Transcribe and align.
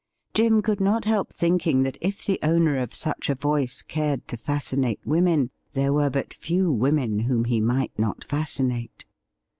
Jim 0.33 0.63
could 0.63 0.81
not 0.81 1.05
help 1.05 1.31
thinking 1.31 1.83
that 1.83 1.95
if 2.01 2.25
the 2.25 2.39
owner 2.41 2.75
of 2.75 2.91
such 2.91 3.29
a 3.29 3.35
voice 3.35 3.83
cared 3.83 4.27
to 4.27 4.35
fascinate 4.35 4.99
women 5.05 5.51
there 5.73 5.93
were 5.93 6.09
but 6.09 6.33
few 6.33 6.71
women 6.71 7.19
whom 7.19 7.45
he 7.45 7.61
might 7.61 7.91
not 7.99 8.23
fascinate. 8.23 9.05